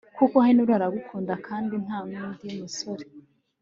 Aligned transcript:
kuko 0.17 0.35
Henry 0.45 0.71
aragukunda 0.77 1.33
kandi 1.47 1.73
nta 1.85 1.99
nundi 2.09 2.45
musore 2.59 3.05